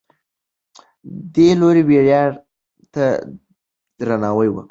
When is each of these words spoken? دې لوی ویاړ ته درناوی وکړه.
دې 1.33 1.49
لوی 1.59 1.81
ویاړ 1.89 2.31
ته 2.93 3.05
درناوی 3.99 4.47
وکړه. 4.49 4.59